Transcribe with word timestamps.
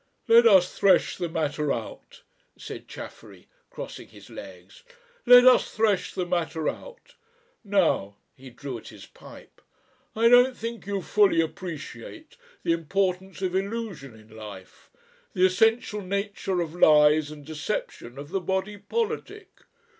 "Let 0.27 0.47
us 0.47 0.75
thresh 0.75 1.15
the 1.17 1.29
matter 1.29 1.71
out," 1.71 2.23
said 2.57 2.87
Chaffery, 2.87 3.47
crossing 3.69 4.07
his 4.07 4.31
legs; 4.31 4.81
"let 5.27 5.45
us 5.45 5.69
thresh 5.69 6.15
the 6.15 6.25
matter 6.25 6.67
out. 6.67 7.13
Now" 7.63 8.15
he 8.35 8.49
drew 8.49 8.79
at 8.79 8.87
his 8.87 9.05
pipe 9.05 9.61
"I 10.15 10.27
don't 10.27 10.57
think 10.57 10.87
you 10.87 11.03
fully 11.03 11.39
appreciate 11.39 12.35
the 12.63 12.71
importance 12.73 13.43
of 13.43 13.53
Illusion 13.55 14.15
in 14.15 14.35
life, 14.35 14.89
the 15.33 15.45
Essential 15.45 16.01
Nature 16.01 16.61
of 16.61 16.73
Lies 16.73 17.29
and 17.29 17.45
Deception 17.45 18.17
of 18.17 18.29
the 18.29 18.41
body 18.41 18.79
politic. 18.79 19.49